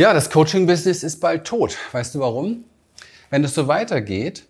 Ja, 0.00 0.14
das 0.14 0.30
Coaching-Business 0.30 1.02
ist 1.02 1.20
bald 1.20 1.44
tot. 1.44 1.76
Weißt 1.92 2.14
du 2.14 2.20
warum? 2.20 2.64
Wenn 3.28 3.44
es 3.44 3.54
so 3.54 3.68
weitergeht, 3.68 4.46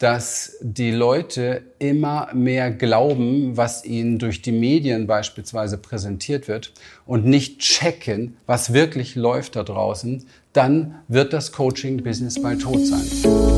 dass 0.00 0.56
die 0.60 0.90
Leute 0.90 1.62
immer 1.78 2.30
mehr 2.34 2.72
glauben, 2.72 3.56
was 3.56 3.84
ihnen 3.84 4.18
durch 4.18 4.42
die 4.42 4.50
Medien 4.50 5.06
beispielsweise 5.06 5.78
präsentiert 5.78 6.48
wird 6.48 6.72
und 7.06 7.24
nicht 7.24 7.60
checken, 7.60 8.38
was 8.46 8.72
wirklich 8.72 9.14
läuft 9.14 9.54
da 9.54 9.62
draußen, 9.62 10.26
dann 10.52 10.96
wird 11.06 11.32
das 11.32 11.52
Coaching-Business 11.52 12.42
bald 12.42 12.62
tot 12.62 12.84
sein. 12.84 13.57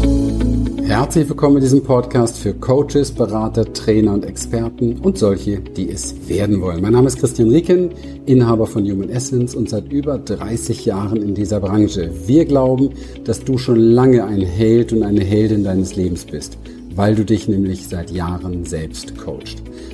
Herzlich 0.91 1.29
willkommen 1.29 1.59
in 1.59 1.63
diesem 1.63 1.85
Podcast 1.85 2.37
für 2.37 2.53
Coaches, 2.53 3.13
Berater, 3.13 3.73
Trainer 3.73 4.13
und 4.13 4.25
Experten 4.25 4.99
und 4.99 5.19
solche, 5.19 5.61
die 5.61 5.89
es 5.89 6.29
werden 6.29 6.61
wollen. 6.61 6.83
Mein 6.83 6.95
Name 6.95 7.07
ist 7.07 7.21
Christian 7.21 7.49
Rieken, 7.49 7.91
Inhaber 8.27 8.67
von 8.67 8.83
Human 8.83 9.09
Essence 9.09 9.55
und 9.55 9.71
seit 9.71 9.93
über 9.93 10.19
30 10.19 10.85
Jahren 10.87 11.23
in 11.23 11.33
dieser 11.33 11.61
Branche. 11.61 12.11
Wir 12.27 12.45
glauben, 12.45 12.91
dass 13.23 13.45
du 13.45 13.57
schon 13.57 13.79
lange 13.79 14.25
ein 14.25 14.41
Held 14.41 14.93
und 14.93 15.05
eine 15.05 15.23
Heldin 15.23 15.63
deines 15.63 15.95
Lebens 15.95 16.25
bist, 16.25 16.59
weil 16.97 17.15
du 17.15 17.25
dich 17.25 17.47
nämlich 17.47 17.87
seit 17.87 18.11
Jahren 18.11 18.65
selbst 18.65 19.17
coachst. 19.17 19.63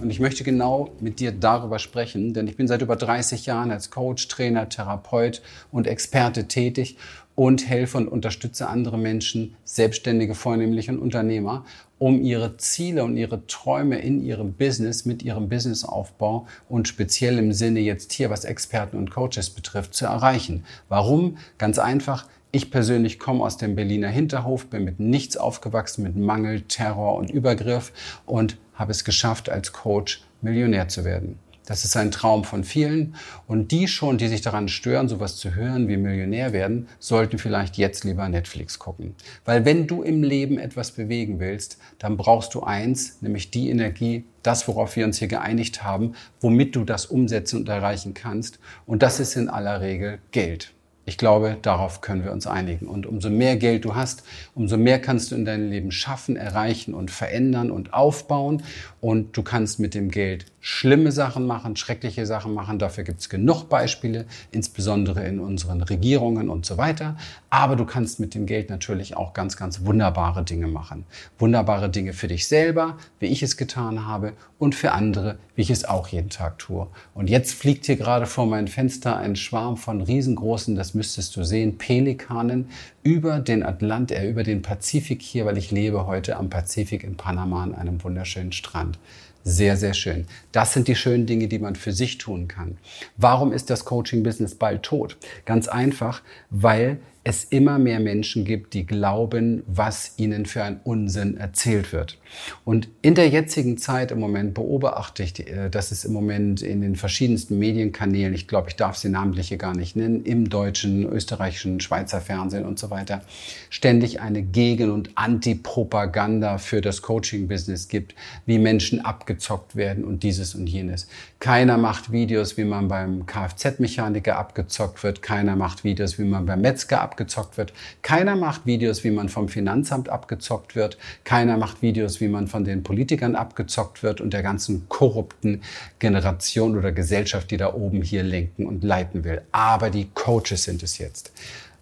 Und 0.00 0.10
ich 0.10 0.20
möchte 0.20 0.44
genau 0.44 0.90
mit 1.00 1.18
dir 1.18 1.32
darüber 1.32 1.80
sprechen, 1.80 2.32
denn 2.32 2.46
ich 2.46 2.56
bin 2.56 2.68
seit 2.68 2.82
über 2.82 2.94
30 2.94 3.46
Jahren 3.46 3.72
als 3.72 3.90
Coach, 3.90 4.28
Trainer, 4.28 4.68
Therapeut 4.68 5.42
und 5.72 5.88
Experte 5.88 6.46
tätig 6.46 6.96
und 7.34 7.68
helfe 7.68 7.98
und 7.98 8.08
unterstütze 8.08 8.68
andere 8.68 8.96
Menschen, 8.96 9.56
Selbstständige 9.64 10.34
vornehmlich 10.34 10.88
und 10.88 10.98
Unternehmer, 10.98 11.64
um 11.98 12.22
ihre 12.22 12.56
Ziele 12.58 13.02
und 13.02 13.16
ihre 13.16 13.44
Träume 13.48 13.98
in 13.98 14.24
ihrem 14.24 14.52
Business, 14.52 15.04
mit 15.04 15.24
ihrem 15.24 15.48
Businessaufbau 15.48 16.46
und 16.68 16.86
speziell 16.86 17.38
im 17.38 17.52
Sinne 17.52 17.80
jetzt 17.80 18.12
hier, 18.12 18.30
was 18.30 18.44
Experten 18.44 18.96
und 18.96 19.10
Coaches 19.10 19.50
betrifft, 19.50 19.94
zu 19.94 20.06
erreichen. 20.06 20.64
Warum? 20.88 21.38
Ganz 21.58 21.80
einfach. 21.80 22.26
Ich 22.50 22.70
persönlich 22.70 23.18
komme 23.18 23.44
aus 23.44 23.58
dem 23.58 23.76
Berliner 23.76 24.08
Hinterhof, 24.08 24.68
bin 24.68 24.84
mit 24.84 25.00
nichts 25.00 25.36
aufgewachsen, 25.36 26.02
mit 26.02 26.16
Mangel, 26.16 26.62
Terror 26.62 27.16
und 27.16 27.30
Übergriff 27.30 27.92
und 28.24 28.56
habe 28.72 28.92
es 28.92 29.04
geschafft, 29.04 29.50
als 29.50 29.74
Coach 29.74 30.22
Millionär 30.40 30.88
zu 30.88 31.04
werden. 31.04 31.38
Das 31.66 31.84
ist 31.84 31.94
ein 31.98 32.10
Traum 32.10 32.44
von 32.44 32.64
vielen. 32.64 33.14
Und 33.46 33.72
die 33.72 33.86
schon, 33.86 34.16
die 34.16 34.28
sich 34.28 34.40
daran 34.40 34.68
stören, 34.68 35.06
sowas 35.06 35.36
zu 35.36 35.54
hören 35.54 35.88
wie 35.88 35.98
Millionär 35.98 36.54
werden, 36.54 36.88
sollten 36.98 37.36
vielleicht 37.36 37.76
jetzt 37.76 38.04
lieber 38.04 38.26
Netflix 38.30 38.78
gucken. 38.78 39.14
Weil 39.44 39.66
wenn 39.66 39.86
du 39.86 40.02
im 40.02 40.22
Leben 40.22 40.58
etwas 40.58 40.92
bewegen 40.92 41.40
willst, 41.40 41.76
dann 41.98 42.16
brauchst 42.16 42.54
du 42.54 42.62
eins, 42.62 43.20
nämlich 43.20 43.50
die 43.50 43.68
Energie, 43.68 44.24
das, 44.42 44.66
worauf 44.66 44.96
wir 44.96 45.04
uns 45.04 45.18
hier 45.18 45.28
geeinigt 45.28 45.82
haben, 45.82 46.14
womit 46.40 46.74
du 46.74 46.84
das 46.84 47.04
umsetzen 47.04 47.58
und 47.58 47.68
erreichen 47.68 48.14
kannst. 48.14 48.58
Und 48.86 49.02
das 49.02 49.20
ist 49.20 49.36
in 49.36 49.50
aller 49.50 49.82
Regel 49.82 50.20
Geld. 50.30 50.72
Ich 51.08 51.16
glaube, 51.16 51.56
darauf 51.62 52.02
können 52.02 52.22
wir 52.22 52.32
uns 52.32 52.46
einigen. 52.46 52.86
Und 52.86 53.06
umso 53.06 53.30
mehr 53.30 53.56
Geld 53.56 53.86
du 53.86 53.94
hast, 53.94 54.24
umso 54.54 54.76
mehr 54.76 55.00
kannst 55.00 55.30
du 55.30 55.36
in 55.36 55.46
deinem 55.46 55.70
Leben 55.70 55.90
schaffen, 55.90 56.36
erreichen 56.36 56.92
und 56.92 57.10
verändern 57.10 57.70
und 57.70 57.94
aufbauen. 57.94 58.62
Und 59.00 59.34
du 59.34 59.42
kannst 59.42 59.80
mit 59.80 59.94
dem 59.94 60.10
Geld 60.10 60.44
schlimme 60.60 61.12
Sachen 61.12 61.46
machen, 61.46 61.76
schreckliche 61.76 62.26
Sachen 62.26 62.54
machen. 62.54 62.78
Dafür 62.78 63.04
gibt 63.04 63.20
es 63.20 63.28
genug 63.28 63.68
Beispiele, 63.68 64.26
insbesondere 64.50 65.26
in 65.26 65.40
unseren 65.40 65.82
Regierungen 65.82 66.48
und 66.48 66.66
so 66.66 66.76
weiter. 66.76 67.16
Aber 67.50 67.76
du 67.76 67.84
kannst 67.84 68.20
mit 68.20 68.34
dem 68.34 68.46
Geld 68.46 68.70
natürlich 68.70 69.16
auch 69.16 69.32
ganz, 69.32 69.56
ganz 69.56 69.84
wunderbare 69.84 70.44
Dinge 70.44 70.66
machen. 70.66 71.04
Wunderbare 71.38 71.88
Dinge 71.90 72.12
für 72.12 72.28
dich 72.28 72.48
selber, 72.48 72.96
wie 73.20 73.26
ich 73.26 73.42
es 73.42 73.56
getan 73.56 74.06
habe, 74.06 74.32
und 74.58 74.74
für 74.74 74.92
andere, 74.92 75.38
wie 75.54 75.62
ich 75.62 75.70
es 75.70 75.84
auch 75.84 76.08
jeden 76.08 76.30
Tag 76.30 76.58
tue. 76.58 76.88
Und 77.14 77.30
jetzt 77.30 77.54
fliegt 77.54 77.86
hier 77.86 77.96
gerade 77.96 78.26
vor 78.26 78.46
mein 78.46 78.66
Fenster 78.66 79.16
ein 79.16 79.36
Schwarm 79.36 79.76
von 79.76 80.02
riesengroßen, 80.02 80.74
das 80.74 80.94
müsstest 80.94 81.36
du 81.36 81.44
sehen, 81.44 81.78
Pelikanen 81.78 82.68
über 83.04 83.38
den 83.38 83.62
Atlant, 83.62 84.10
äh, 84.10 84.28
über 84.28 84.42
den 84.42 84.62
Pazifik 84.62 85.22
hier, 85.22 85.46
weil 85.46 85.56
ich 85.56 85.70
lebe 85.70 86.06
heute 86.06 86.36
am 86.36 86.50
Pazifik 86.50 87.04
in 87.04 87.16
Panama 87.16 87.62
an 87.62 87.74
einem 87.74 88.02
wunderschönen 88.02 88.52
Strand. 88.52 88.98
Sehr, 89.44 89.76
sehr 89.76 89.94
schön. 89.94 90.26
Das 90.52 90.72
sind 90.74 90.88
die 90.88 90.94
schönen 90.94 91.26
Dinge, 91.26 91.48
die 91.48 91.58
man 91.58 91.76
für 91.76 91.92
sich 91.92 92.18
tun 92.18 92.48
kann. 92.48 92.76
Warum 93.16 93.52
ist 93.52 93.70
das 93.70 93.84
Coaching-Business 93.84 94.56
bald 94.56 94.82
tot? 94.82 95.16
Ganz 95.46 95.68
einfach, 95.68 96.22
weil 96.50 96.98
es 97.28 97.44
immer 97.44 97.78
mehr 97.78 98.00
Menschen 98.00 98.46
gibt, 98.46 98.72
die 98.72 98.86
glauben, 98.86 99.62
was 99.66 100.14
ihnen 100.16 100.46
für 100.46 100.62
ein 100.62 100.80
Unsinn 100.82 101.36
erzählt 101.36 101.92
wird. 101.92 102.16
Und 102.64 102.88
in 103.02 103.14
der 103.14 103.28
jetzigen 103.28 103.76
Zeit 103.76 104.12
im 104.12 104.18
Moment 104.18 104.54
beobachte 104.54 105.22
ich, 105.22 105.46
äh, 105.46 105.68
dass 105.68 105.90
es 105.90 106.06
im 106.06 106.14
Moment 106.14 106.62
in 106.62 106.80
den 106.80 106.96
verschiedensten 106.96 107.58
Medienkanälen, 107.58 108.32
ich 108.32 108.48
glaube, 108.48 108.70
ich 108.70 108.76
darf 108.76 108.96
sie 108.96 109.10
namentlich 109.10 109.48
hier 109.48 109.58
gar 109.58 109.76
nicht 109.76 109.94
nennen, 109.94 110.24
im 110.24 110.48
deutschen, 110.48 111.04
österreichischen, 111.04 111.80
Schweizer 111.80 112.22
Fernsehen 112.22 112.64
und 112.64 112.78
so 112.78 112.88
weiter, 112.88 113.20
ständig 113.68 114.22
eine 114.22 114.40
Gegen- 114.40 114.90
und 114.90 115.10
Anti-Propaganda 115.14 116.56
für 116.56 116.80
das 116.80 117.02
Coaching-Business 117.02 117.88
gibt, 117.88 118.14
wie 118.46 118.58
Menschen 118.58 119.04
abgezockt 119.04 119.76
werden 119.76 120.04
und 120.04 120.22
dieses 120.22 120.54
und 120.54 120.66
jenes. 120.66 121.08
Keiner 121.40 121.76
macht 121.76 122.10
Videos, 122.10 122.56
wie 122.56 122.64
man 122.64 122.88
beim 122.88 123.26
Kfz-Mechaniker 123.26 124.38
abgezockt 124.38 125.02
wird. 125.02 125.20
Keiner 125.20 125.56
macht 125.56 125.84
Videos, 125.84 126.18
wie 126.18 126.24
man 126.24 126.46
beim 126.46 126.62
Metzger 126.62 127.02
abgezockt 127.02 127.17
abgezockt 127.18 127.56
wird. 127.58 127.72
Keiner 128.02 128.36
macht 128.36 128.64
Videos, 128.64 129.02
wie 129.02 129.10
man 129.10 129.28
vom 129.28 129.48
Finanzamt 129.48 130.08
abgezockt 130.08 130.76
wird. 130.76 130.98
Keiner 131.24 131.56
macht 131.56 131.82
Videos, 131.82 132.20
wie 132.20 132.28
man 132.28 132.46
von 132.46 132.64
den 132.64 132.84
Politikern 132.84 133.34
abgezockt 133.34 134.04
wird 134.04 134.20
und 134.20 134.32
der 134.32 134.42
ganzen 134.42 134.88
korrupten 134.88 135.62
Generation 135.98 136.78
oder 136.78 136.92
Gesellschaft, 136.92 137.50
die 137.50 137.56
da 137.56 137.74
oben 137.74 138.02
hier 138.02 138.22
lenken 138.22 138.66
und 138.66 138.84
leiten 138.84 139.24
will. 139.24 139.42
Aber 139.50 139.90
die 139.90 140.08
Coaches 140.14 140.62
sind 140.62 140.82
es 140.84 140.98
jetzt. 140.98 141.32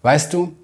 Weißt 0.01 0.33
du, 0.33 0.55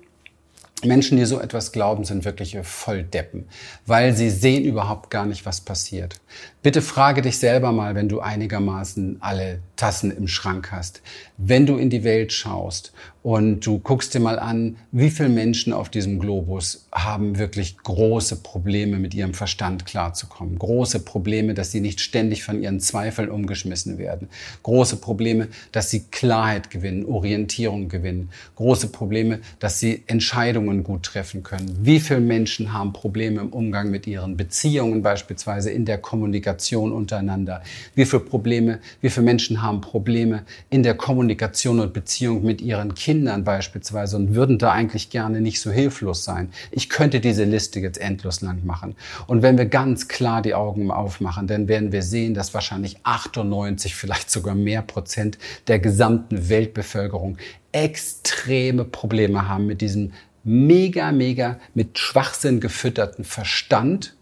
Menschen, 0.83 1.17
die 1.17 1.25
so 1.25 1.39
etwas 1.39 1.71
glauben, 1.71 2.03
sind 2.03 2.25
wirklich 2.25 2.57
Volldeppen, 2.63 3.45
weil 3.85 4.15
sie 4.15 4.29
sehen 4.29 4.65
überhaupt 4.65 5.09
gar 5.09 5.25
nicht, 5.25 5.45
was 5.45 5.61
passiert. 5.61 6.19
Bitte 6.63 6.81
frage 6.81 7.21
dich 7.21 7.39
selber 7.39 7.73
mal, 7.73 7.93
wenn 7.93 8.07
du 8.07 8.21
einigermaßen 8.21 9.17
alle 9.19 9.59
Tassen 9.75 10.11
im 10.11 10.29
Schrank 10.29 10.71
hast, 10.71 11.01
wenn 11.35 11.65
du 11.65 11.75
in 11.75 11.89
die 11.89 12.05
Welt 12.05 12.31
schaust 12.31 12.93
und 13.21 13.65
du 13.65 13.79
guckst 13.79 14.13
dir 14.13 14.21
mal 14.21 14.39
an, 14.39 14.77
wie 14.91 15.09
viele 15.09 15.27
Menschen 15.27 15.73
auf 15.73 15.89
diesem 15.89 16.19
Globus 16.19 16.87
haben 16.93 17.37
wirklich 17.37 17.77
große 17.79 18.37
Probleme 18.43 18.97
mit 18.97 19.13
ihrem 19.13 19.33
Verstand 19.33 19.85
klarzukommen, 19.85 20.57
große 20.57 21.01
Probleme, 21.01 21.53
dass 21.53 21.71
sie 21.71 21.81
nicht 21.81 21.99
ständig 21.99 22.43
von 22.43 22.61
ihren 22.61 22.79
Zweifeln 22.79 23.29
umgeschmissen 23.29 23.97
werden, 23.97 24.29
große 24.61 24.97
Probleme, 24.97 25.49
dass 25.73 25.89
sie 25.89 26.05
Klarheit 26.11 26.69
gewinnen, 26.69 27.05
Orientierung 27.05 27.89
gewinnen, 27.89 28.29
große 28.55 28.87
Probleme, 28.87 29.39
dass 29.59 29.81
sie 29.81 30.03
Entscheidungen 30.07 30.83
gut 30.83 31.03
treffen 31.03 31.43
können. 31.43 31.77
Wie 31.81 31.99
viele 31.99 32.21
Menschen 32.21 32.71
haben 32.71 32.93
Probleme 32.93 33.41
im 33.41 33.49
Umgang 33.49 33.89
mit 33.91 34.07
ihren 34.07 34.37
Beziehungen, 34.37 35.01
beispielsweise 35.01 35.71
in 35.71 35.83
der 35.83 35.97
Kommunikation 35.97 36.52
untereinander? 36.91 37.61
Wie 37.95 38.05
viele 38.05 38.21
Probleme, 38.21 38.79
wie 39.01 39.09
viele 39.09 39.25
Menschen 39.25 39.61
haben 39.61 39.81
Probleme 39.81 40.43
in 40.69 40.83
der 40.83 40.95
Kommunikation 40.95 41.79
und 41.79 41.93
Beziehung 41.93 42.43
mit 42.43 42.61
ihren 42.61 42.95
Kindern 42.95 43.43
beispielsweise 43.43 44.17
und 44.17 44.35
würden 44.35 44.57
da 44.57 44.71
eigentlich 44.71 45.09
gerne 45.09 45.41
nicht 45.41 45.61
so 45.61 45.71
hilflos 45.71 46.23
sein. 46.23 46.51
Ich 46.71 46.89
könnte 46.89 47.19
diese 47.19 47.43
Liste 47.43 47.79
jetzt 47.79 47.99
endlos 47.99 48.41
lang 48.41 48.65
machen. 48.65 48.95
Und 49.27 49.41
wenn 49.41 49.57
wir 49.57 49.65
ganz 49.65 50.07
klar 50.07 50.41
die 50.41 50.53
Augen 50.53 50.91
aufmachen, 50.91 51.47
dann 51.47 51.67
werden 51.67 51.91
wir 51.91 52.03
sehen, 52.03 52.33
dass 52.33 52.53
wahrscheinlich 52.53 52.97
98, 53.03 53.95
vielleicht 53.95 54.29
sogar 54.29 54.55
mehr 54.55 54.81
Prozent 54.81 55.37
der 55.67 55.79
gesamten 55.79 56.49
Weltbevölkerung 56.49 57.37
extreme 57.71 58.85
Probleme 58.85 59.47
haben 59.47 59.65
mit 59.65 59.81
diesem 59.81 60.13
mega, 60.43 61.11
mega 61.11 61.59
mit 61.73 61.97
Schwachsinn 61.97 62.59
gefütterten 62.59 63.23
Verstand 63.23 64.15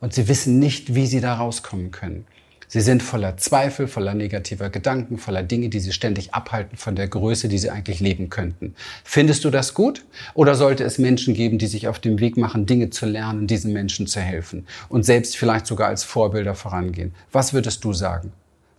und 0.00 0.14
sie 0.14 0.28
wissen 0.28 0.58
nicht, 0.58 0.94
wie 0.94 1.06
sie 1.06 1.20
da 1.20 1.34
rauskommen 1.34 1.90
können. 1.90 2.24
Sie 2.70 2.82
sind 2.82 3.02
voller 3.02 3.38
Zweifel, 3.38 3.88
voller 3.88 4.12
negativer 4.12 4.68
Gedanken, 4.68 5.16
voller 5.16 5.42
Dinge, 5.42 5.70
die 5.70 5.80
sie 5.80 5.92
ständig 5.92 6.34
abhalten 6.34 6.76
von 6.76 6.96
der 6.96 7.08
Größe, 7.08 7.48
die 7.48 7.56
sie 7.56 7.70
eigentlich 7.70 8.00
leben 8.00 8.28
könnten. 8.28 8.74
Findest 9.04 9.44
du 9.46 9.50
das 9.50 9.72
gut? 9.72 10.04
Oder 10.34 10.54
sollte 10.54 10.84
es 10.84 10.98
Menschen 10.98 11.32
geben, 11.32 11.56
die 11.56 11.66
sich 11.66 11.88
auf 11.88 11.98
dem 11.98 12.20
Weg 12.20 12.36
machen, 12.36 12.66
Dinge 12.66 12.90
zu 12.90 13.06
lernen, 13.06 13.46
diesen 13.46 13.72
Menschen 13.72 14.06
zu 14.06 14.20
helfen 14.20 14.66
und 14.90 15.04
selbst 15.04 15.38
vielleicht 15.38 15.66
sogar 15.66 15.88
als 15.88 16.04
Vorbilder 16.04 16.54
vorangehen? 16.54 17.14
Was 17.32 17.54
würdest 17.54 17.82
du 17.84 17.94
sagen? 17.94 18.32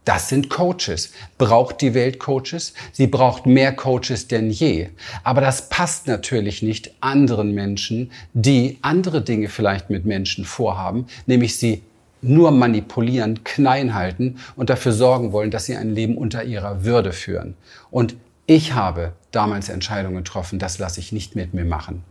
Das 0.06 0.30
sind 0.30 0.50
Coaches. 0.50 1.12
Braucht 1.38 1.81
die 1.81 1.94
Welt 1.94 2.19
Coaches? 2.19 2.74
Sie 2.92 3.07
braucht 3.07 3.46
mehr 3.46 3.74
Coaches 3.74 4.28
denn 4.28 4.50
je. 4.50 4.90
Aber 5.24 5.42
das 5.42 5.69
passt 5.69 6.07
natürlich 6.07 6.62
nicht 6.63 6.92
anderen 7.01 7.54
Menschen, 7.54 8.12
die 8.34 8.80
andere 8.81 9.22
Dinge 9.22 9.50
vielleicht 9.50 9.90
mit 9.90 10.06
Menschen 10.06 10.46
vorhaben, 10.46 11.06
nämlich 11.28 11.57
sie 11.57 11.84
nur 12.22 12.51
manipulieren, 12.51 13.44
klein 13.44 13.94
halten 13.94 14.40
und 14.56 14.69
dafür 14.69 14.92
sorgen 14.92 15.31
wollen, 15.31 15.51
dass 15.51 15.66
sie 15.66 15.75
ein 15.75 15.94
Leben 15.94 16.18
unter 16.18 16.44
ihrer 16.44 16.84
Würde 16.84 17.13
führen. 17.13 17.56
Und 17.92 18.16
ich 18.46 18.74
habe 18.74 19.13
damals 19.31 19.69
Entscheidungen 19.69 20.18
getroffen, 20.18 20.60
das 20.60 20.80
lasse 20.80 21.00
ich 21.00 21.12
nicht 21.12 21.36
mit 21.36 21.54
mir 21.54 21.66
machen. 21.66 22.04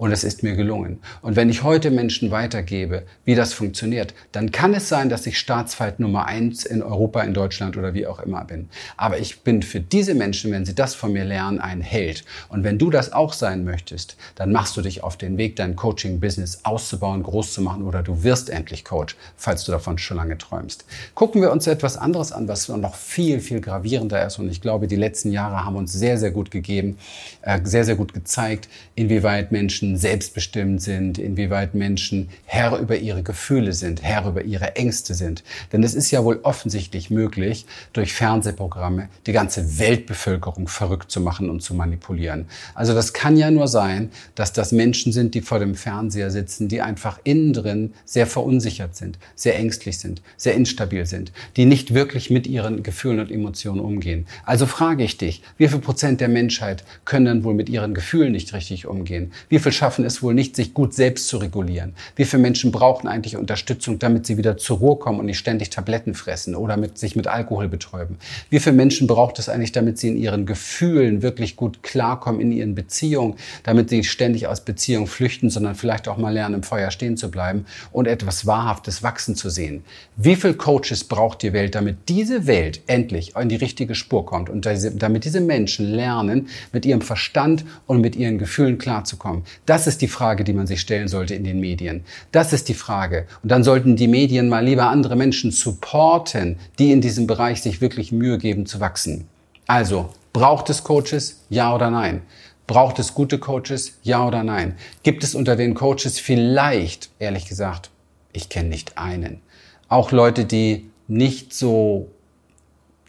Und 0.00 0.12
es 0.12 0.24
ist 0.24 0.42
mir 0.42 0.56
gelungen. 0.56 1.00
Und 1.20 1.36
wenn 1.36 1.50
ich 1.50 1.62
heute 1.62 1.90
Menschen 1.90 2.30
weitergebe, 2.30 3.02
wie 3.26 3.34
das 3.34 3.52
funktioniert, 3.52 4.14
dann 4.32 4.50
kann 4.50 4.72
es 4.72 4.88
sein, 4.88 5.10
dass 5.10 5.26
ich 5.26 5.38
Staatsfeind 5.38 6.00
Nummer 6.00 6.24
eins 6.24 6.64
in 6.64 6.82
Europa, 6.82 7.20
in 7.20 7.34
Deutschland 7.34 7.76
oder 7.76 7.92
wie 7.92 8.06
auch 8.06 8.18
immer 8.18 8.44
bin. 8.44 8.70
Aber 8.96 9.18
ich 9.18 9.42
bin 9.42 9.62
für 9.62 9.80
diese 9.80 10.14
Menschen, 10.14 10.52
wenn 10.52 10.64
sie 10.64 10.74
das 10.74 10.94
von 10.94 11.12
mir 11.12 11.24
lernen, 11.24 11.60
ein 11.60 11.82
Held. 11.82 12.24
Und 12.48 12.64
wenn 12.64 12.78
du 12.78 12.88
das 12.90 13.12
auch 13.12 13.34
sein 13.34 13.64
möchtest, 13.64 14.16
dann 14.36 14.52
machst 14.52 14.74
du 14.76 14.80
dich 14.80 15.04
auf 15.04 15.18
den 15.18 15.36
Weg, 15.36 15.56
dein 15.56 15.76
Coaching-Business 15.76 16.60
auszubauen, 16.64 17.22
groß 17.22 17.52
zu 17.52 17.60
machen 17.60 17.82
oder 17.82 18.02
du 18.02 18.22
wirst 18.22 18.48
endlich 18.48 18.86
Coach, 18.86 19.16
falls 19.36 19.64
du 19.64 19.72
davon 19.72 19.98
schon 19.98 20.16
lange 20.16 20.38
träumst. 20.38 20.86
Gucken 21.14 21.42
wir 21.42 21.52
uns 21.52 21.66
etwas 21.66 21.98
anderes 21.98 22.32
an, 22.32 22.48
was 22.48 22.68
noch 22.68 22.94
viel, 22.94 23.40
viel 23.40 23.60
gravierender 23.60 24.26
ist. 24.26 24.38
Und 24.38 24.50
ich 24.50 24.62
glaube, 24.62 24.86
die 24.86 24.96
letzten 24.96 25.30
Jahre 25.30 25.64
haben 25.64 25.76
uns 25.76 25.92
sehr, 25.92 26.16
sehr 26.16 26.30
gut 26.30 26.50
gegeben, 26.50 26.96
äh, 27.42 27.60
sehr, 27.64 27.84
sehr 27.84 27.96
gut 27.96 28.14
gezeigt, 28.14 28.68
inwieweit 28.94 29.52
Menschen 29.52 29.59
Menschen 29.60 29.98
selbstbestimmt 29.98 30.80
sind, 30.80 31.18
inwieweit 31.18 31.74
Menschen 31.74 32.30
Herr 32.46 32.78
über 32.78 32.96
ihre 32.96 33.22
Gefühle 33.22 33.74
sind, 33.74 34.02
Herr 34.02 34.26
über 34.26 34.42
ihre 34.42 34.74
Ängste 34.76 35.12
sind. 35.12 35.44
Denn 35.70 35.82
es 35.82 35.94
ist 35.94 36.10
ja 36.10 36.24
wohl 36.24 36.40
offensichtlich 36.44 37.10
möglich, 37.10 37.66
durch 37.92 38.14
Fernsehprogramme 38.14 39.10
die 39.26 39.32
ganze 39.32 39.78
Weltbevölkerung 39.78 40.66
verrückt 40.66 41.10
zu 41.10 41.20
machen 41.20 41.50
und 41.50 41.60
zu 41.60 41.74
manipulieren. 41.74 42.46
Also 42.74 42.94
das 42.94 43.12
kann 43.12 43.36
ja 43.36 43.50
nur 43.50 43.68
sein, 43.68 44.08
dass 44.34 44.54
das 44.54 44.72
Menschen 44.72 45.12
sind, 45.12 45.34
die 45.34 45.42
vor 45.42 45.58
dem 45.58 45.74
Fernseher 45.74 46.30
sitzen, 46.30 46.68
die 46.68 46.80
einfach 46.80 47.18
innen 47.24 47.52
drin 47.52 47.92
sehr 48.06 48.26
verunsichert 48.26 48.96
sind, 48.96 49.18
sehr 49.34 49.58
ängstlich 49.58 49.98
sind, 49.98 50.22
sehr 50.38 50.54
instabil 50.54 51.04
sind, 51.04 51.32
die 51.58 51.66
nicht 51.66 51.92
wirklich 51.92 52.30
mit 52.30 52.46
ihren 52.46 52.82
Gefühlen 52.82 53.20
und 53.20 53.30
Emotionen 53.30 53.80
umgehen. 53.80 54.26
Also 54.46 54.64
frage 54.64 55.04
ich 55.04 55.18
dich, 55.18 55.42
wie 55.58 55.68
viel 55.68 55.80
Prozent 55.80 56.22
der 56.22 56.28
Menschheit 56.28 56.82
können 57.04 57.44
wohl 57.44 57.52
mit 57.52 57.68
ihren 57.68 57.92
Gefühlen 57.92 58.32
nicht 58.32 58.54
richtig 58.54 58.86
umgehen? 58.86 59.32
Wie 59.50 59.58
viel 59.58 59.72
schaffen 59.72 60.04
es 60.04 60.22
wohl 60.22 60.32
nicht, 60.32 60.54
sich 60.54 60.74
gut 60.74 60.94
selbst 60.94 61.26
zu 61.26 61.38
regulieren. 61.38 61.94
Wie 62.14 62.24
viele 62.24 62.40
Menschen 62.40 62.70
brauchen 62.70 63.08
eigentlich 63.08 63.36
Unterstützung, 63.36 63.98
damit 63.98 64.24
sie 64.24 64.38
wieder 64.38 64.56
zur 64.56 64.78
Ruhe 64.78 64.94
kommen 64.94 65.18
und 65.18 65.26
nicht 65.26 65.38
ständig 65.38 65.70
Tabletten 65.70 66.14
fressen 66.14 66.54
oder 66.54 66.76
mit, 66.76 66.98
sich 66.98 67.16
mit 67.16 67.26
Alkohol 67.26 67.66
betäuben? 67.66 68.16
Wie 68.48 68.60
viele 68.60 68.76
Menschen 68.76 69.08
braucht 69.08 69.40
es 69.40 69.48
eigentlich, 69.48 69.72
damit 69.72 69.98
sie 69.98 70.06
in 70.06 70.16
ihren 70.16 70.46
Gefühlen 70.46 71.22
wirklich 71.22 71.56
gut 71.56 71.82
klarkommen, 71.82 72.40
in 72.40 72.52
ihren 72.52 72.76
Beziehungen, 72.76 73.34
damit 73.64 73.90
sie 73.90 73.96
nicht 73.96 74.10
ständig 74.12 74.46
aus 74.46 74.60
Beziehungen 74.60 75.08
flüchten, 75.08 75.50
sondern 75.50 75.74
vielleicht 75.74 76.06
auch 76.06 76.16
mal 76.16 76.32
lernen, 76.32 76.54
im 76.54 76.62
Feuer 76.62 76.92
stehen 76.92 77.16
zu 77.16 77.28
bleiben 77.28 77.66
und 77.90 78.06
etwas 78.06 78.46
Wahrhaftes 78.46 79.02
wachsen 79.02 79.34
zu 79.34 79.50
sehen? 79.50 79.82
Wie 80.16 80.36
viele 80.36 80.54
Coaches 80.54 81.02
braucht 81.02 81.42
die 81.42 81.52
Welt, 81.52 81.74
damit 81.74 82.08
diese 82.08 82.46
Welt 82.46 82.82
endlich 82.86 83.34
in 83.34 83.48
die 83.48 83.56
richtige 83.56 83.96
Spur 83.96 84.24
kommt 84.24 84.48
und 84.48 84.64
damit 84.64 85.24
diese 85.24 85.40
Menschen 85.40 85.86
lernen, 85.86 86.46
mit 86.72 86.86
ihrem 86.86 87.00
Verstand 87.00 87.64
und 87.88 88.00
mit 88.00 88.14
ihren 88.14 88.38
Gefühlen 88.38 88.78
klarzukommen? 88.78 89.39
Das 89.66 89.86
ist 89.86 90.02
die 90.02 90.08
Frage, 90.08 90.44
die 90.44 90.52
man 90.52 90.66
sich 90.66 90.80
stellen 90.80 91.08
sollte 91.08 91.34
in 91.34 91.44
den 91.44 91.60
Medien. 91.60 92.04
Das 92.32 92.52
ist 92.52 92.68
die 92.68 92.74
Frage. 92.74 93.26
Und 93.42 93.50
dann 93.50 93.64
sollten 93.64 93.96
die 93.96 94.08
Medien 94.08 94.48
mal 94.48 94.64
lieber 94.64 94.86
andere 94.86 95.16
Menschen 95.16 95.50
supporten, 95.50 96.58
die 96.78 96.92
in 96.92 97.00
diesem 97.00 97.26
Bereich 97.26 97.62
sich 97.62 97.80
wirklich 97.80 98.12
Mühe 98.12 98.38
geben 98.38 98.66
zu 98.66 98.80
wachsen. 98.80 99.28
Also, 99.66 100.10
braucht 100.32 100.70
es 100.70 100.84
Coaches? 100.84 101.44
Ja 101.48 101.74
oder 101.74 101.90
nein? 101.90 102.22
Braucht 102.66 102.98
es 102.98 103.14
gute 103.14 103.38
Coaches? 103.38 103.98
Ja 104.02 104.26
oder 104.26 104.44
nein? 104.44 104.76
Gibt 105.02 105.24
es 105.24 105.34
unter 105.34 105.56
den 105.56 105.74
Coaches 105.74 106.20
vielleicht, 106.20 107.10
ehrlich 107.18 107.46
gesagt, 107.46 107.90
ich 108.32 108.48
kenne 108.48 108.68
nicht 108.68 108.96
einen, 108.96 109.40
auch 109.88 110.12
Leute, 110.12 110.44
die 110.44 110.88
nicht 111.08 111.52
so 111.52 112.10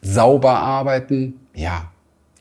sauber 0.01 0.53
arbeiten? 0.53 1.39
Ja, 1.53 1.91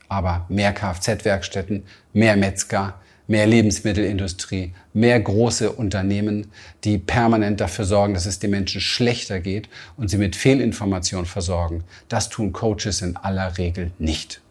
aber 0.09 0.45
mehr 0.49 0.73
Kfz-Werkstätten, 0.73 1.83
mehr 2.11 2.35
Metzger, 2.35 2.95
mehr 3.31 3.47
Lebensmittelindustrie, 3.47 4.73
mehr 4.93 5.17
große 5.17 5.71
Unternehmen, 5.71 6.51
die 6.83 6.97
permanent 6.97 7.61
dafür 7.61 7.85
sorgen, 7.85 8.13
dass 8.13 8.25
es 8.25 8.39
den 8.39 8.51
Menschen 8.51 8.81
schlechter 8.81 9.39
geht 9.39 9.69
und 9.95 10.09
sie 10.09 10.17
mit 10.17 10.35
Fehlinformation 10.35 11.25
versorgen. 11.25 11.85
Das 12.09 12.27
tun 12.27 12.51
Coaches 12.51 13.01
in 13.01 13.15
aller 13.15 13.57
Regel 13.57 13.91
nicht. 13.99 14.41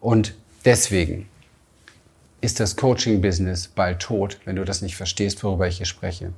Und 0.00 0.34
deswegen 0.64 1.28
ist 2.40 2.58
das 2.58 2.74
Coaching-Business 2.74 3.68
bald 3.68 4.00
tot, 4.00 4.40
wenn 4.44 4.56
du 4.56 4.64
das 4.64 4.82
nicht 4.82 4.96
verstehst, 4.96 5.44
worüber 5.44 5.68
ich 5.68 5.76
hier 5.76 5.86
spreche. 5.86 6.32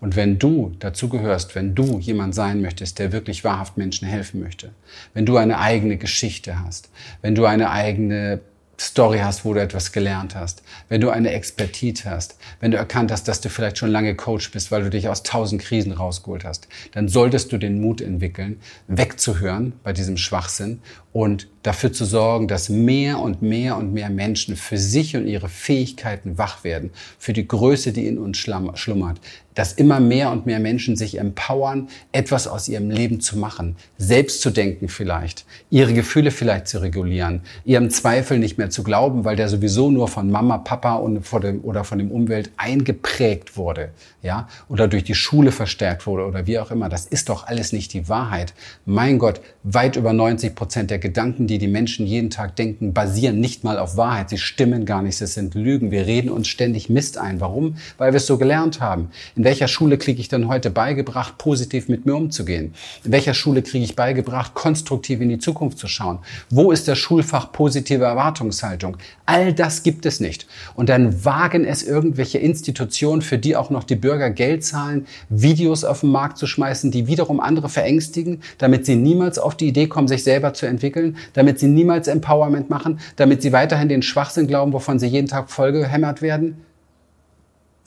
Und 0.00 0.16
wenn 0.16 0.38
du 0.38 0.74
dazu 0.78 1.10
gehörst, 1.10 1.54
wenn 1.54 1.74
du 1.74 1.98
jemand 1.98 2.34
sein 2.34 2.62
möchtest, 2.62 2.98
der 2.98 3.12
wirklich 3.12 3.44
wahrhaft 3.44 3.76
Menschen 3.76 4.08
helfen 4.08 4.40
möchte, 4.40 4.72
wenn 5.12 5.26
du 5.26 5.36
eine 5.36 5.58
eigene 5.58 5.98
Geschichte 5.98 6.58
hast, 6.64 6.88
wenn 7.20 7.34
du 7.34 7.44
eine 7.44 7.70
eigene 7.70 8.40
Story 8.78 9.18
hast, 9.18 9.44
wo 9.44 9.54
du 9.54 9.60
etwas 9.60 9.92
gelernt 9.92 10.34
hast, 10.34 10.62
wenn 10.88 11.00
du 11.00 11.10
eine 11.10 11.30
Expertise 11.30 12.10
hast, 12.10 12.36
wenn 12.60 12.70
du 12.70 12.76
erkannt 12.76 13.10
hast, 13.10 13.26
dass 13.26 13.40
du 13.40 13.48
vielleicht 13.48 13.78
schon 13.78 13.90
lange 13.90 14.14
Coach 14.14 14.50
bist, 14.50 14.70
weil 14.70 14.82
du 14.82 14.90
dich 14.90 15.08
aus 15.08 15.22
tausend 15.22 15.62
Krisen 15.62 15.92
rausgeholt 15.92 16.44
hast, 16.44 16.68
dann 16.92 17.08
solltest 17.08 17.52
du 17.52 17.58
den 17.58 17.80
Mut 17.80 18.00
entwickeln, 18.00 18.60
wegzuhören 18.86 19.72
bei 19.82 19.92
diesem 19.92 20.16
Schwachsinn 20.16 20.80
und 21.16 21.48
dafür 21.62 21.94
zu 21.94 22.04
sorgen, 22.04 22.46
dass 22.46 22.68
mehr 22.68 23.18
und 23.20 23.40
mehr 23.40 23.78
und 23.78 23.94
mehr 23.94 24.10
Menschen 24.10 24.54
für 24.54 24.76
sich 24.76 25.16
und 25.16 25.26
ihre 25.26 25.48
Fähigkeiten 25.48 26.36
wach 26.36 26.62
werden, 26.62 26.90
für 27.18 27.32
die 27.32 27.48
Größe, 27.48 27.94
die 27.94 28.06
in 28.06 28.18
uns 28.18 28.36
schlummert, 28.36 29.18
dass 29.56 29.72
immer 29.72 29.98
mehr 29.98 30.30
und 30.30 30.44
mehr 30.44 30.60
Menschen 30.60 30.96
sich 30.96 31.18
empowern, 31.18 31.88
etwas 32.12 32.46
aus 32.46 32.68
ihrem 32.68 32.90
Leben 32.90 33.20
zu 33.20 33.38
machen, 33.38 33.76
selbst 33.96 34.42
zu 34.42 34.50
denken 34.50 34.88
vielleicht, 34.88 35.46
ihre 35.70 35.94
Gefühle 35.94 36.30
vielleicht 36.30 36.68
zu 36.68 36.82
regulieren, 36.82 37.40
ihrem 37.64 37.88
Zweifel 37.88 38.38
nicht 38.38 38.58
mehr 38.58 38.68
zu 38.68 38.84
glauben, 38.84 39.24
weil 39.24 39.34
der 39.34 39.48
sowieso 39.48 39.90
nur 39.90 40.08
von 40.08 40.30
Mama, 40.30 40.58
Papa 40.58 40.96
und 40.96 41.26
von 41.26 41.40
dem, 41.40 41.64
oder 41.64 41.84
von 41.84 41.98
dem 41.98 42.10
Umwelt 42.10 42.50
eingeprägt 42.58 43.56
wurde, 43.56 43.92
ja, 44.22 44.46
oder 44.68 44.88
durch 44.88 45.04
die 45.04 45.14
Schule 45.14 45.50
verstärkt 45.50 46.06
wurde 46.06 46.26
oder 46.26 46.46
wie 46.46 46.58
auch 46.58 46.70
immer. 46.70 46.90
Das 46.90 47.06
ist 47.06 47.30
doch 47.30 47.46
alles 47.46 47.72
nicht 47.72 47.94
die 47.94 48.10
Wahrheit. 48.10 48.52
Mein 48.84 49.18
Gott, 49.18 49.40
weit 49.62 49.96
über 49.96 50.12
90 50.12 50.54
Prozent 50.54 50.90
der 50.90 50.98
Gedanken, 51.06 51.46
die 51.46 51.58
die 51.58 51.68
Menschen 51.68 52.04
jeden 52.04 52.30
Tag 52.30 52.56
denken, 52.56 52.92
basieren 52.92 53.38
nicht 53.38 53.62
mal 53.62 53.78
auf 53.78 53.96
Wahrheit. 53.96 54.30
Sie 54.30 54.38
stimmen 54.38 54.84
gar 54.84 55.02
nicht. 55.02 55.20
Es 55.20 55.34
sind 55.34 55.54
Lügen. 55.54 55.92
Wir 55.92 56.04
reden 56.04 56.30
uns 56.30 56.48
ständig 56.48 56.90
Mist 56.90 57.16
ein. 57.16 57.40
Warum? 57.40 57.76
Weil 57.96 58.12
wir 58.12 58.16
es 58.16 58.26
so 58.26 58.38
gelernt 58.38 58.80
haben. 58.80 59.10
In 59.36 59.44
welcher 59.44 59.68
Schule 59.68 59.98
kriege 59.98 60.20
ich 60.20 60.28
denn 60.28 60.48
heute 60.48 60.70
beigebracht, 60.70 61.38
positiv 61.38 61.88
mit 61.88 62.06
mir 62.06 62.16
umzugehen? 62.16 62.74
In 63.04 63.12
welcher 63.12 63.34
Schule 63.34 63.62
kriege 63.62 63.84
ich 63.84 63.94
beigebracht, 63.94 64.54
konstruktiv 64.54 65.20
in 65.20 65.28
die 65.28 65.38
Zukunft 65.38 65.78
zu 65.78 65.86
schauen? 65.86 66.18
Wo 66.50 66.72
ist 66.72 66.88
das 66.88 66.98
Schulfach 66.98 67.52
positive 67.52 68.02
Erwartungshaltung? 68.02 68.96
All 69.26 69.52
das 69.52 69.84
gibt 69.84 70.06
es 70.06 70.18
nicht. 70.18 70.48
Und 70.74 70.88
dann 70.88 71.24
wagen 71.24 71.64
es 71.64 71.84
irgendwelche 71.84 72.38
Institutionen, 72.38 73.22
für 73.22 73.38
die 73.38 73.54
auch 73.54 73.70
noch 73.70 73.84
die 73.84 73.94
Bürger 73.94 74.30
Geld 74.30 74.64
zahlen, 74.64 75.06
Videos 75.28 75.84
auf 75.84 76.00
den 76.00 76.10
Markt 76.10 76.38
zu 76.38 76.48
schmeißen, 76.48 76.90
die 76.90 77.06
wiederum 77.06 77.38
andere 77.38 77.68
verängstigen, 77.68 78.42
damit 78.58 78.86
sie 78.86 78.96
niemals 78.96 79.38
auf 79.38 79.56
die 79.56 79.68
Idee 79.68 79.86
kommen, 79.86 80.08
sich 80.08 80.24
selber 80.24 80.52
zu 80.52 80.66
entwickeln, 80.66 80.95
damit 81.32 81.58
sie 81.58 81.68
niemals 81.68 82.08
Empowerment 82.08 82.70
machen, 82.70 83.00
damit 83.16 83.42
sie 83.42 83.52
weiterhin 83.52 83.88
den 83.88 84.02
Schwachsinn 84.02 84.46
glauben, 84.46 84.72
wovon 84.72 84.98
sie 84.98 85.06
jeden 85.06 85.28
Tag 85.28 85.50
vollgehämmert 85.50 86.22
werden? 86.22 86.64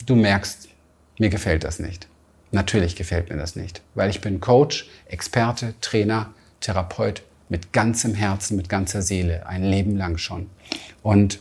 Du 0.06 0.16
merkst, 0.16 0.68
mir 1.18 1.28
gefällt 1.28 1.64
das 1.64 1.78
nicht. 1.78 2.08
Natürlich 2.52 2.96
gefällt 2.96 3.30
mir 3.30 3.36
das 3.36 3.54
nicht, 3.54 3.82
weil 3.94 4.10
ich 4.10 4.20
bin 4.20 4.40
Coach, 4.40 4.88
Experte, 5.06 5.74
Trainer, 5.80 6.32
Therapeut 6.60 7.22
mit 7.48 7.72
ganzem 7.72 8.14
Herzen, 8.14 8.56
mit 8.56 8.68
ganzer 8.68 9.02
Seele, 9.02 9.46
ein 9.46 9.62
Leben 9.62 9.96
lang 9.96 10.18
schon. 10.18 10.48
Und 11.02 11.40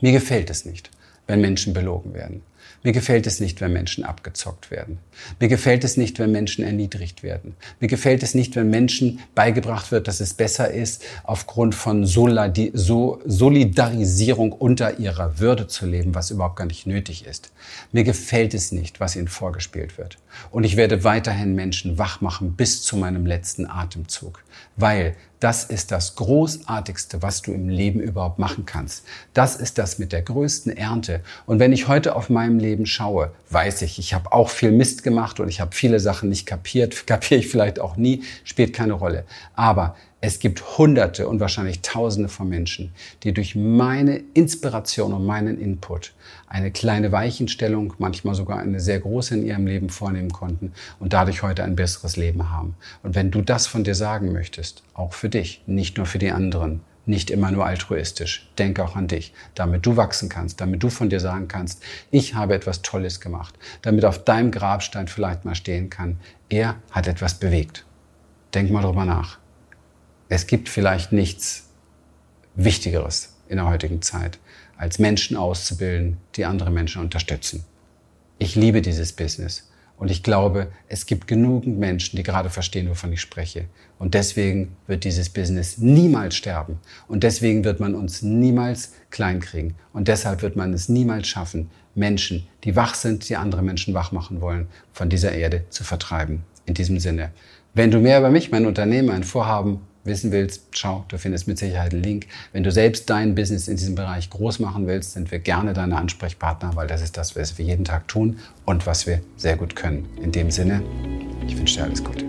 mir 0.00 0.12
gefällt 0.12 0.50
es 0.50 0.64
nicht, 0.64 0.90
wenn 1.26 1.40
Menschen 1.40 1.72
belogen 1.72 2.14
werden. 2.14 2.42
Mir 2.82 2.92
gefällt 2.92 3.26
es 3.26 3.40
nicht, 3.40 3.60
wenn 3.60 3.74
Menschen 3.74 4.04
abgezockt 4.04 4.70
werden. 4.70 5.00
Mir 5.38 5.48
gefällt 5.48 5.84
es 5.84 5.98
nicht, 5.98 6.18
wenn 6.18 6.32
Menschen 6.32 6.64
erniedrigt 6.64 7.22
werden. 7.22 7.54
Mir 7.78 7.88
gefällt 7.88 8.22
es 8.22 8.34
nicht, 8.34 8.56
wenn 8.56 8.70
Menschen 8.70 9.20
beigebracht 9.34 9.92
wird, 9.92 10.08
dass 10.08 10.20
es 10.20 10.32
besser 10.32 10.70
ist, 10.70 11.04
aufgrund 11.24 11.74
von 11.74 12.06
Solidarisierung 12.06 14.52
unter 14.52 14.98
ihrer 14.98 15.40
Würde 15.40 15.66
zu 15.66 15.84
leben, 15.84 16.14
was 16.14 16.30
überhaupt 16.30 16.56
gar 16.56 16.64
nicht 16.64 16.86
nötig 16.86 17.26
ist. 17.26 17.52
Mir 17.92 18.04
gefällt 18.04 18.54
es 18.54 18.72
nicht, 18.72 18.98
was 18.98 19.14
ihnen 19.14 19.28
vorgespielt 19.28 19.98
wird. 19.98 20.16
Und 20.50 20.64
ich 20.64 20.76
werde 20.76 21.04
weiterhin 21.04 21.54
Menschen 21.54 21.98
wach 21.98 22.22
machen 22.22 22.54
bis 22.54 22.82
zu 22.82 22.96
meinem 22.96 23.26
letzten 23.26 23.66
Atemzug, 23.66 24.42
weil 24.76 25.16
das 25.40 25.64
ist 25.64 25.90
das 25.90 26.16
Großartigste, 26.16 27.22
was 27.22 27.40
du 27.40 27.52
im 27.52 27.68
Leben 27.68 28.00
überhaupt 28.00 28.38
machen 28.38 28.66
kannst. 28.66 29.04
Das 29.32 29.56
ist 29.56 29.78
das 29.78 29.98
mit 29.98 30.12
der 30.12 30.20
größten 30.20 30.76
Ernte. 30.76 31.22
Und 31.46 31.58
wenn 31.58 31.72
ich 31.72 31.88
heute 31.88 32.14
auf 32.14 32.28
meinem 32.28 32.58
Leben 32.58 32.84
schaue, 32.84 33.32
weiß 33.48 33.82
ich, 33.82 33.98
ich 33.98 34.12
habe 34.12 34.32
auch 34.32 34.50
viel 34.50 34.70
Mist 34.70 35.02
gemacht 35.02 35.40
und 35.40 35.48
ich 35.48 35.60
habe 35.60 35.74
viele 35.74 35.98
Sachen 35.98 36.28
nicht 36.28 36.44
kapiert, 36.44 37.06
kapiere 37.06 37.40
ich 37.40 37.48
vielleicht 37.48 37.80
auch 37.80 37.96
nie, 37.96 38.22
spielt 38.44 38.74
keine 38.74 38.92
Rolle. 38.92 39.24
Aber 39.54 39.96
es 40.22 40.38
gibt 40.38 40.76
Hunderte 40.76 41.28
und 41.28 41.40
wahrscheinlich 41.40 41.80
Tausende 41.80 42.28
von 42.28 42.48
Menschen, 42.48 42.92
die 43.22 43.32
durch 43.32 43.56
meine 43.56 44.20
Inspiration 44.34 45.14
und 45.14 45.24
meinen 45.24 45.58
Input 45.58 46.12
eine 46.46 46.70
kleine 46.70 47.10
Weichenstellung, 47.10 47.94
manchmal 47.98 48.34
sogar 48.34 48.58
eine 48.58 48.80
sehr 48.80 49.00
große 49.00 49.34
in 49.34 49.46
ihrem 49.46 49.66
Leben 49.66 49.88
vornehmen 49.88 50.30
konnten 50.30 50.72
und 50.98 51.14
dadurch 51.14 51.42
heute 51.42 51.64
ein 51.64 51.76
besseres 51.76 52.16
Leben 52.16 52.50
haben. 52.50 52.74
Und 53.02 53.14
wenn 53.14 53.30
du 53.30 53.40
das 53.40 53.66
von 53.66 53.82
dir 53.82 53.94
sagen 53.94 54.32
möchtest, 54.32 54.82
auch 54.92 55.14
für 55.14 55.30
dich, 55.30 55.62
nicht 55.66 55.96
nur 55.96 56.04
für 56.04 56.18
die 56.18 56.32
anderen, 56.32 56.80
nicht 57.06 57.30
immer 57.30 57.50
nur 57.50 57.64
altruistisch. 57.64 58.48
Denk 58.58 58.78
auch 58.78 58.96
an 58.96 59.08
dich, 59.08 59.32
damit 59.54 59.86
du 59.86 59.96
wachsen 59.96 60.28
kannst, 60.28 60.60
damit 60.60 60.82
du 60.82 60.90
von 60.90 61.08
dir 61.08 61.20
sagen 61.20 61.48
kannst, 61.48 61.82
ich 62.10 62.34
habe 62.34 62.54
etwas 62.54 62.82
Tolles 62.82 63.20
gemacht, 63.20 63.54
damit 63.82 64.04
auf 64.04 64.22
deinem 64.22 64.50
Grabstein 64.50 65.08
vielleicht 65.08 65.44
mal 65.44 65.54
stehen 65.54 65.88
kann, 65.88 66.18
er 66.48 66.76
hat 66.90 67.08
etwas 67.08 67.34
bewegt. 67.34 67.86
Denk 68.54 68.70
mal 68.70 68.82
drüber 68.82 69.06
nach. 69.06 69.38
Es 70.32 70.46
gibt 70.46 70.68
vielleicht 70.68 71.10
nichts 71.10 71.64
Wichtigeres 72.54 73.34
in 73.48 73.56
der 73.56 73.66
heutigen 73.66 74.00
Zeit, 74.00 74.38
als 74.76 75.00
Menschen 75.00 75.36
auszubilden, 75.36 76.18
die 76.36 76.44
andere 76.44 76.70
Menschen 76.70 77.02
unterstützen. 77.02 77.64
Ich 78.38 78.54
liebe 78.54 78.80
dieses 78.80 79.12
Business. 79.12 79.68
Und 79.96 80.08
ich 80.08 80.22
glaube, 80.22 80.68
es 80.88 81.06
gibt 81.06 81.26
genügend 81.26 81.80
Menschen, 81.80 82.16
die 82.16 82.22
gerade 82.22 82.48
verstehen, 82.48 82.88
wovon 82.88 83.12
ich 83.12 83.20
spreche. 83.20 83.64
Und 83.98 84.14
deswegen 84.14 84.76
wird 84.86 85.02
dieses 85.02 85.28
Business 85.28 85.78
niemals 85.78 86.36
sterben. 86.36 86.78
Und 87.08 87.24
deswegen 87.24 87.64
wird 87.64 87.80
man 87.80 87.96
uns 87.96 88.22
niemals 88.22 88.92
kleinkriegen. 89.10 89.74
Und 89.92 90.06
deshalb 90.06 90.42
wird 90.42 90.54
man 90.54 90.72
es 90.72 90.88
niemals 90.88 91.26
schaffen, 91.26 91.70
Menschen, 91.96 92.46
die 92.62 92.76
wach 92.76 92.94
sind, 92.94 93.28
die 93.28 93.36
andere 93.36 93.62
Menschen 93.62 93.94
wach 93.94 94.12
machen 94.12 94.40
wollen, 94.40 94.68
von 94.92 95.10
dieser 95.10 95.32
Erde 95.32 95.64
zu 95.70 95.82
vertreiben. 95.82 96.44
In 96.66 96.74
diesem 96.74 97.00
Sinne. 97.00 97.32
Wenn 97.74 97.90
du 97.90 97.98
mehr 97.98 98.20
über 98.20 98.30
mich, 98.30 98.52
mein 98.52 98.66
Unternehmen, 98.66 99.10
ein 99.10 99.24
Vorhaben 99.24 99.80
wissen 100.04 100.32
willst, 100.32 100.62
schau, 100.72 101.04
du 101.08 101.18
findest 101.18 101.46
mit 101.48 101.58
Sicherheit 101.58 101.92
einen 101.92 102.02
Link. 102.02 102.26
Wenn 102.52 102.62
du 102.62 102.72
selbst 102.72 103.10
dein 103.10 103.34
Business 103.34 103.68
in 103.68 103.76
diesem 103.76 103.94
Bereich 103.94 104.30
groß 104.30 104.58
machen 104.58 104.86
willst, 104.86 105.12
sind 105.12 105.30
wir 105.30 105.38
gerne 105.38 105.72
deine 105.72 105.96
Ansprechpartner, 105.96 106.72
weil 106.74 106.86
das 106.86 107.02
ist 107.02 107.16
das, 107.16 107.36
was 107.36 107.58
wir 107.58 107.64
jeden 107.64 107.84
Tag 107.84 108.08
tun 108.08 108.38
und 108.64 108.86
was 108.86 109.06
wir 109.06 109.20
sehr 109.36 109.56
gut 109.56 109.76
können. 109.76 110.08
In 110.22 110.32
dem 110.32 110.50
Sinne, 110.50 110.82
ich 111.46 111.56
wünsche 111.58 111.76
dir 111.76 111.84
alles 111.84 112.02
Gute. 112.02 112.24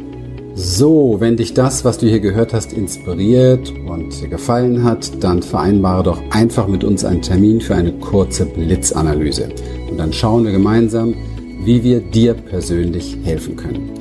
So, 0.54 1.16
wenn 1.20 1.38
dich 1.38 1.54
das, 1.54 1.86
was 1.86 1.98
du 1.98 2.08
hier 2.08 2.20
gehört 2.20 2.54
hast, 2.54 2.74
inspiriert 2.74 3.72
und 3.72 4.20
dir 4.20 4.28
gefallen 4.28 4.84
hat, 4.84 5.24
dann 5.24 5.42
vereinbare 5.42 6.04
doch 6.04 6.22
einfach 6.32 6.68
mit 6.68 6.84
uns 6.84 7.06
einen 7.06 7.22
Termin 7.22 7.62
für 7.62 7.76
eine 7.76 7.94
kurze 7.94 8.46
Blitzanalyse. 8.46 9.48
Und 9.90 9.98
dann 9.98 10.12
schauen 10.12 10.44
wir 10.44 10.52
gemeinsam, 10.52 11.16
wie 11.64 11.84
wir 11.84 12.02
dir 12.02 12.34
persönlich 12.34 13.18
helfen 13.24 13.56
können. 13.56 14.01